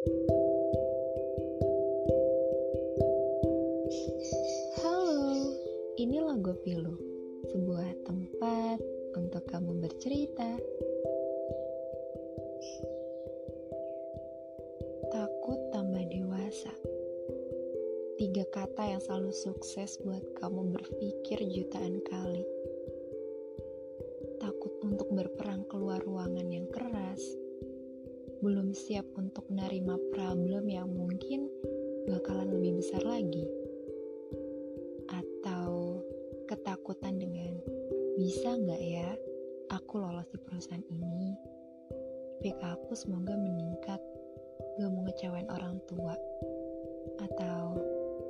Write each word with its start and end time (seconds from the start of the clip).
Halo, 0.00 0.16
ini 6.00 6.24
Logo 6.24 6.56
Pilu, 6.64 6.96
sebuah 7.52 8.08
tempat 8.08 8.80
untuk 9.12 9.44
kamu 9.44 9.84
bercerita. 9.84 10.56
Takut 15.12 15.60
tambah 15.68 16.04
dewasa. 16.08 16.72
Tiga 18.16 18.48
kata 18.56 18.96
yang 18.96 19.04
selalu 19.04 19.36
sukses 19.36 20.00
buat 20.00 20.24
kamu 20.40 20.80
berpikir 20.80 21.44
jutaan 21.44 22.00
kali. 22.08 22.48
Takut 24.40 24.72
untuk 24.80 25.12
berperang 25.12 25.68
keluar 25.68 26.00
ruangan 26.00 26.48
yang 26.48 26.64
keras, 26.72 27.20
belum 28.40 28.72
siap 28.72 29.04
untuk 29.20 29.44
menerima 29.52 30.00
problem 30.16 30.64
yang 30.64 30.88
mungkin 30.88 31.44
bakalan 32.08 32.48
lebih 32.48 32.80
besar 32.80 33.04
lagi. 33.04 33.44
Atau 35.12 36.00
ketakutan 36.48 37.20
dengan 37.20 37.60
bisa 38.16 38.56
nggak 38.56 38.82
ya 38.82 39.12
aku 39.68 40.00
lolos 40.00 40.24
di 40.32 40.40
perusahaan 40.40 40.84
ini? 40.88 41.36
IPK 42.40 42.62
aku 42.64 42.96
semoga 42.96 43.36
meningkat, 43.36 44.00
gak 44.80 44.88
mau 44.88 45.04
ngecewain 45.04 45.44
orang 45.52 45.76
tua. 45.84 46.16
Atau 47.20 47.76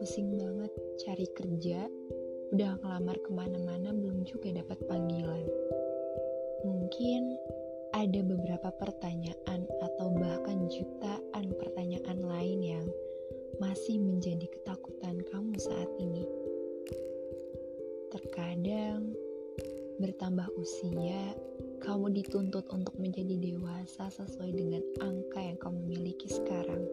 pusing 0.00 0.40
banget 0.40 0.72
cari 1.04 1.28
kerja, 1.36 1.84
udah 2.56 2.80
ngelamar 2.80 3.20
ke 3.20 3.30
mana-mana 3.36 3.92
belum 3.92 4.24
juga 4.24 4.56
dapat 4.56 4.80
panggilan. 4.88 5.44
Mungkin 6.64 7.36
ada 7.92 8.20
beberapa 8.24 8.72
pertanyaan 8.80 9.27
Terkadang 18.88 19.12
bertambah 20.00 20.48
usia, 20.56 21.36
kamu 21.84 22.08
dituntut 22.08 22.64
untuk 22.72 22.96
menjadi 22.96 23.36
dewasa 23.36 24.08
sesuai 24.08 24.48
dengan 24.48 24.80
angka 25.04 25.44
yang 25.44 25.60
kamu 25.60 25.92
miliki 25.92 26.24
sekarang. 26.32 26.88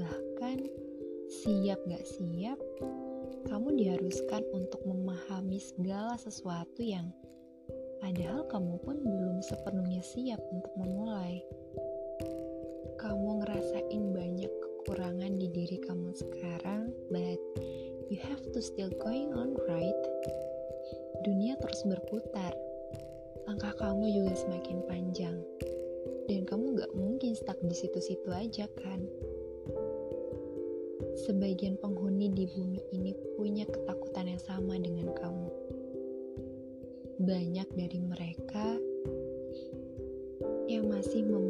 Bahkan 0.00 0.72
siap 1.28 1.84
gak 1.84 2.00
siap, 2.08 2.56
kamu 3.44 3.76
diharuskan 3.76 4.40
untuk 4.56 4.80
memahami 4.88 5.60
segala 5.60 6.16
sesuatu 6.16 6.80
yang 6.80 7.12
padahal 8.00 8.48
kamu 8.48 8.80
pun 8.80 9.04
belum 9.04 9.44
sepenuhnya 9.44 10.00
siap 10.00 10.40
untuk 10.48 10.72
memulai. 10.80 11.44
Kamu 12.96 13.44
ngerasain 13.44 14.16
banyak 14.16 14.48
kekurangan 14.48 15.36
di 15.36 15.52
diri 15.52 15.76
kamu 15.84 16.16
sekarang, 16.16 16.88
but 17.12 17.36
you 18.10 18.18
have 18.26 18.42
to 18.50 18.58
still 18.58 18.90
going 18.98 19.30
on, 19.38 19.54
right? 19.70 20.02
Dunia 21.22 21.54
terus 21.62 21.86
berputar, 21.86 22.50
langkah 23.46 23.70
kamu 23.78 24.10
juga 24.10 24.34
semakin 24.34 24.82
panjang, 24.90 25.38
dan 26.26 26.42
kamu 26.42 26.74
gak 26.74 26.90
mungkin 26.98 27.38
stuck 27.38 27.54
di 27.62 27.70
situ-situ 27.70 28.26
aja 28.34 28.66
kan? 28.82 29.06
Sebagian 31.22 31.78
penghuni 31.78 32.34
di 32.34 32.50
bumi 32.50 32.82
ini 32.90 33.14
punya 33.38 33.62
ketakutan 33.70 34.26
yang 34.26 34.42
sama 34.42 34.74
dengan 34.74 35.14
kamu 35.14 35.48
banyak 37.20 37.68
dari 37.76 38.00
mereka 38.00 38.80
yang 40.66 40.88
masih 40.88 41.22
memiliki 41.22 41.49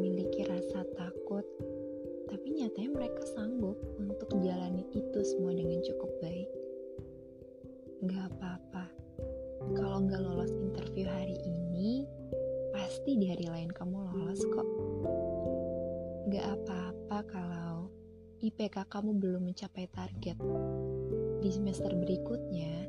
pasti 13.01 13.17
di 13.17 13.33
hari 13.33 13.49
lain 13.49 13.73
kamu 13.73 13.97
lolos 14.13 14.45
kok. 14.45 14.69
Gak 16.29 16.53
apa-apa 16.53 17.25
kalau 17.25 17.89
IPK 18.45 18.77
kamu 18.93 19.17
belum 19.17 19.41
mencapai 19.49 19.89
target. 19.89 20.37
Di 21.41 21.49
semester 21.49 21.97
berikutnya, 21.97 22.85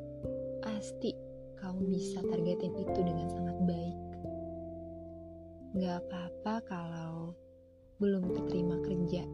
pasti 0.60 1.16
kamu 1.56 1.96
bisa 1.96 2.20
targetin 2.28 2.76
itu 2.76 3.00
dengan 3.00 3.24
sangat 3.32 3.56
baik. 3.64 3.98
Gak 5.80 6.04
apa-apa 6.04 6.54
kalau 6.68 7.32
belum 7.96 8.36
keterima 8.36 8.84
kerja. 8.84 9.24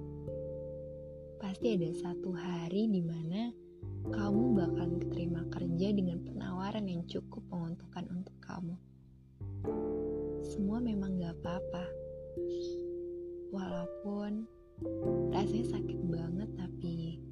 Pasti 1.43 1.75
ada 1.75 1.91
satu 1.91 2.39
hari 2.39 2.87
di 2.87 3.03
mana 3.03 3.51
kamu 4.15 4.55
bakal 4.55 4.95
keterima 5.03 5.43
kerja 5.51 5.91
dengan 5.91 6.23
penawaran 6.23 6.87
yang 6.87 7.03
cukup 7.11 7.43
menguntungkan 7.51 8.07
untuk 8.15 8.39
kamu. 8.39 8.79
Semua 10.59 10.83
memang 10.83 11.15
gak 11.23 11.39
apa-apa. 11.39 11.87
Walaupun 13.55 14.43
rasanya 15.31 15.79
sakit 15.79 15.99
banget 16.11 16.51
tapi 16.59 17.23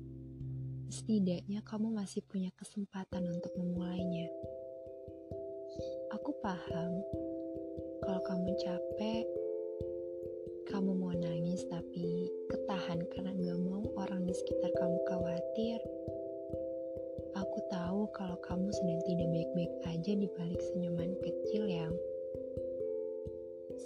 setidaknya 0.86 1.58
kamu 1.66 1.90
masih 1.90 2.22
punya 2.30 2.54
kesempatan 2.54 3.26
untuk 3.26 3.50
memulainya. 3.58 4.30
Aku 6.14 6.38
paham 6.38 7.02
kalau 8.06 8.22
kamu 8.30 8.54
capek, 8.62 9.26
kamu 10.70 10.94
mau 10.94 11.10
nangis 11.10 11.66
tapi 11.66 12.30
ketahan 12.46 13.02
karena 13.10 13.34
gak 13.34 13.58
mau 13.58 13.82
orang 14.06 14.22
di 14.22 14.38
sekitar 14.38 14.70
kamu 14.78 15.02
khawatir. 15.10 15.82
Aku 17.34 17.58
tahu 17.74 18.06
kalau 18.14 18.38
kamu 18.46 18.70
sedang 18.70 19.02
tidak 19.02 19.28
baik-baik 19.34 19.74
aja 19.90 20.12
di 20.14 20.30
balik 20.30 20.62
senyuman 20.62 21.10
kecil 21.26 21.66
yang 21.66 21.90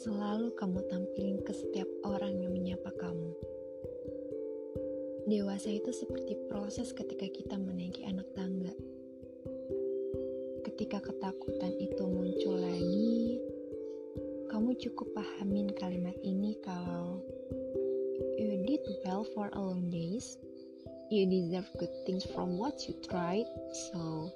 selalu 0.00 0.56
kamu 0.56 0.80
tampilin 0.88 1.38
ke 1.44 1.52
setiap 1.52 1.88
orang 2.08 2.40
yang 2.40 2.56
menyapa 2.56 2.88
kamu. 2.96 3.36
Dewasa 5.28 5.68
itu 5.68 5.92
seperti 5.92 6.40
proses 6.48 6.96
ketika 6.96 7.28
kita 7.28 7.60
menaiki 7.60 8.08
anak 8.08 8.26
tangga 8.32 8.72
ketika 10.80 11.12
ketakutan 11.12 11.76
itu 11.76 12.04
muncul 12.08 12.56
lagi, 12.56 13.36
kamu 14.48 14.72
cukup 14.80 15.12
pahamin 15.12 15.68
kalimat 15.76 16.16
ini 16.24 16.56
kalau 16.64 17.20
you 18.40 18.64
did 18.64 18.80
well 19.04 19.20
for 19.36 19.52
a 19.52 19.60
long 19.60 19.92
days, 19.92 20.40
you 21.12 21.28
deserve 21.28 21.68
good 21.76 21.92
things 22.08 22.24
from 22.32 22.56
what 22.56 22.80
you 22.88 22.96
tried, 23.04 23.44
so 23.92 24.32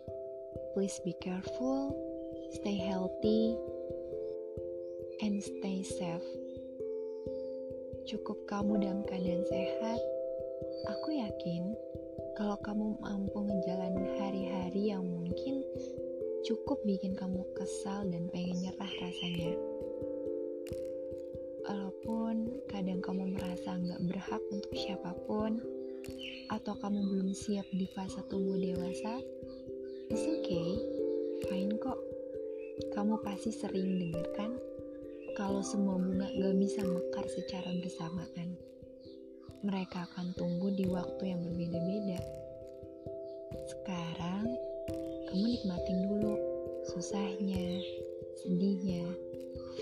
please 0.77 1.01
be 1.01 1.17
careful, 1.25 1.97
stay 2.61 2.77
healthy, 2.77 3.57
and 5.23 5.39
stay 5.39 5.85
safe. 5.85 6.27
Cukup 8.11 8.43
kamu 8.51 8.83
dalam 8.83 9.01
keadaan 9.07 9.45
sehat, 9.47 10.01
aku 10.91 11.15
yakin 11.15 11.77
kalau 12.35 12.59
kamu 12.67 12.99
mampu 12.99 13.39
ngejalanin 13.47 14.09
hari-hari 14.19 14.91
yang 14.91 15.07
mungkin 15.07 15.63
cukup 16.43 16.83
bikin 16.83 17.15
kamu 17.15 17.47
kesal 17.55 18.03
dan 18.11 18.27
pengen 18.35 18.59
nyerah 18.59 18.93
rasanya. 18.99 19.55
Walaupun 21.65 22.61
kadang 22.69 23.01
kamu 23.01 23.39
merasa 23.39 23.79
nggak 23.79 24.03
berhak 24.05 24.43
untuk 24.53 24.75
siapa 24.77 25.17
pun, 25.25 25.63
atau 26.53 26.77
kamu 26.77 27.01
belum 27.09 27.31
siap 27.33 27.65
di 27.73 27.89
fase 27.89 28.21
tumbuh 28.29 28.61
dewasa, 28.61 29.23
it's 30.13 30.29
okay, 30.29 30.77
fine 31.49 31.73
kok. 31.81 31.97
Kamu 32.93 33.23
pasti 33.25 33.55
sering 33.55 34.03
dengar 34.03 34.27
kan, 34.37 34.53
kalau 35.35 35.67
semua 35.67 35.99
bunga 35.99 36.31
gak 36.31 36.57
bisa 36.63 36.87
mekar 36.87 37.27
secara 37.27 37.67
bersamaan. 37.83 38.55
Mereka 39.67 40.07
akan 40.15 40.31
tumbuh 40.39 40.71
di 40.71 40.87
waktu 40.87 41.35
yang 41.35 41.43
berbeda-beda. 41.43 42.23
Sekarang, 43.67 44.47
kamu 45.27 45.45
nikmatin 45.59 45.99
dulu 46.07 46.39
susahnya, 46.87 47.83
sedihnya. 48.47 49.11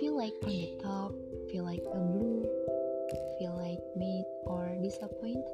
Feel 0.00 0.17
like 0.17 0.32
on 0.49 0.56
the 0.56 0.73
top, 0.81 1.12
feel 1.53 1.69
like 1.69 1.85
a 1.85 2.00
blue, 2.00 2.49
feel 3.37 3.53
like 3.61 3.85
made 3.93 4.29
or 4.49 4.73
disappointed. 4.81 5.44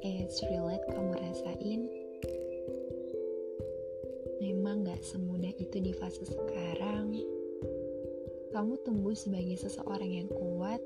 It's 0.00 0.40
relate 0.48 0.88
kamu 0.88 1.20
rasain. 1.20 1.80
Memang 4.40 4.88
gak 4.88 5.04
semudah 5.04 5.52
itu 5.60 5.76
di 5.84 5.92
fase 5.92 6.24
sekarang. 6.24 7.37
Kamu 8.58 8.74
tumbuh 8.82 9.14
sebagai 9.14 9.54
seseorang 9.54 10.10
yang 10.18 10.26
kuat. 10.34 10.82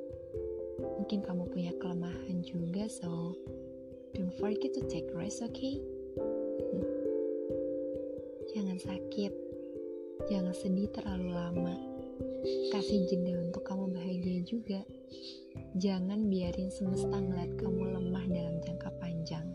Mungkin 0.77 1.25
kamu 1.25 1.49
punya 1.49 1.73
kelemahan 1.81 2.45
juga, 2.45 2.85
so 2.85 3.33
don't 4.13 4.29
forget 4.37 4.77
to 4.77 4.85
take 4.93 5.09
rest, 5.17 5.41
okay? 5.41 5.81
Jangan 8.53 8.77
sakit, 8.77 9.33
jangan 10.29 10.53
sedih 10.53 10.93
terlalu 10.93 11.33
lama. 11.33 11.73
Kasih 12.77 13.09
jeda 13.09 13.41
untuk 13.41 13.65
kamu 13.65 13.89
bahagia 13.89 14.45
juga. 14.45 14.85
Jangan 15.81 16.29
biarin 16.29 16.69
semesta 16.69 17.17
ngeliat 17.17 17.57
kamu 17.57 17.89
lemah 17.89 18.25
dalam 18.29 18.61
jangka 18.61 18.93
panjang. 19.01 19.49